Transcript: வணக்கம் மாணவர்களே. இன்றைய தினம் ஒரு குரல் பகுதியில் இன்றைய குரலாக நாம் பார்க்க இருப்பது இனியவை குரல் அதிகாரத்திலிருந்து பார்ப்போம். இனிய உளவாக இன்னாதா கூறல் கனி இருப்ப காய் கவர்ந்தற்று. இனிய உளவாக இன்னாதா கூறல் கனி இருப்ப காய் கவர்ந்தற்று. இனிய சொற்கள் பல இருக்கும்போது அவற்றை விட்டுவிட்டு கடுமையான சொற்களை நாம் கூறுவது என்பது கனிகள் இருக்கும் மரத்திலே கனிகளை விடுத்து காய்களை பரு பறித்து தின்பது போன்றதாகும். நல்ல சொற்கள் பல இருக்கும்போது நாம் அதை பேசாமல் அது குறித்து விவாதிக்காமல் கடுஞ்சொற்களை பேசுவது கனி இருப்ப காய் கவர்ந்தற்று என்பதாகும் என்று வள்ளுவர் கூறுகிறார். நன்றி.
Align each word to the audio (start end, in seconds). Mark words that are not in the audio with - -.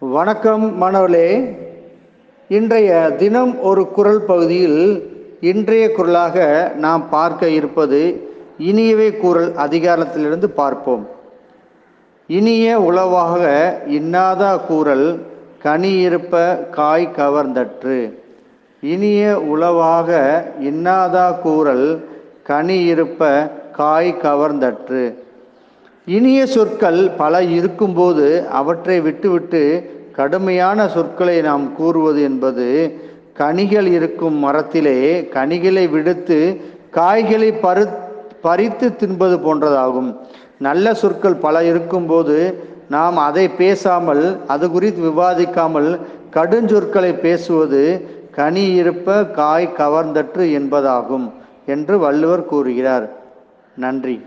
வணக்கம் 0.00 0.76
மாணவர்களே. 0.76 1.58
இன்றைய 2.48 3.14
தினம் 3.16 3.60
ஒரு 3.60 3.88
குரல் 3.88 4.20
பகுதியில் 4.22 4.80
இன்றைய 5.40 5.92
குரலாக 5.92 6.74
நாம் 6.76 7.08
பார்க்க 7.08 7.48
இருப்பது 7.48 8.30
இனியவை 8.58 9.16
குரல் 9.16 9.52
அதிகாரத்திலிருந்து 9.52 10.44
பார்ப்போம். 10.44 11.06
இனிய 12.26 12.80
உளவாக 12.80 13.42
இன்னாதா 13.86 14.60
கூறல் 14.66 15.26
கனி 15.62 15.98
இருப்ப 15.98 16.56
காய் 16.70 17.12
கவர்ந்தற்று. 17.16 18.12
இனிய 18.80 19.40
உளவாக 19.40 20.10
இன்னாதா 20.60 21.40
கூறல் 21.40 22.04
கனி 22.42 22.84
இருப்ப 22.84 23.50
காய் 23.72 24.16
கவர்ந்தற்று. 24.22 25.14
இனிய 26.06 26.46
சொற்கள் 26.46 27.10
பல 27.10 27.42
இருக்கும்போது 27.42 28.46
அவற்றை 28.50 29.00
விட்டுவிட்டு 29.00 29.90
கடுமையான 30.12 30.88
சொற்களை 30.88 31.40
நாம் 31.40 31.74
கூறுவது 31.74 32.22
என்பது 32.22 32.66
கனிகள் 33.34 33.86
இருக்கும் 33.86 34.36
மரத்திலே 34.44 35.28
கனிகளை 35.28 35.88
விடுத்து 35.88 36.60
காய்களை 36.90 37.50
பரு 37.62 37.84
பறித்து 38.40 38.96
தின்பது 38.96 39.36
போன்றதாகும். 39.36 40.16
நல்ல 40.58 40.94
சொற்கள் 40.94 41.34
பல 41.34 41.64
இருக்கும்போது 41.64 42.64
நாம் 42.88 43.16
அதை 43.16 43.48
பேசாமல் 43.48 44.40
அது 44.46 44.70
குறித்து 44.70 45.02
விவாதிக்காமல் 45.10 46.00
கடுஞ்சொற்களை 46.34 47.20
பேசுவது 47.20 47.82
கனி 48.30 48.64
இருப்ப 48.74 49.24
காய் 49.24 49.74
கவர்ந்தற்று 49.78 50.46
என்பதாகும் 50.58 51.32
என்று 51.66 51.98
வள்ளுவர் 51.98 52.44
கூறுகிறார். 52.44 53.08
நன்றி. 53.76 54.26